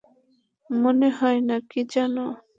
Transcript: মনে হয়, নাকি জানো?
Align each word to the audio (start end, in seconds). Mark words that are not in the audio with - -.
মনে 0.69 1.07
হয়, 1.17 1.39
নাকি 1.49 1.79
জানো? 1.93 2.25